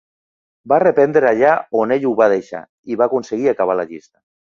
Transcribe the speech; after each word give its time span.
Va 0.73 0.79
reprendre 0.83 1.29
allà 1.33 1.51
on 1.83 1.95
ell 1.99 2.09
ho 2.13 2.17
va 2.23 2.31
deixar, 2.35 2.65
i 2.93 3.01
va 3.03 3.09
aconseguir 3.11 3.51
acabar 3.57 3.81
la 3.83 3.91
llista. 3.95 4.17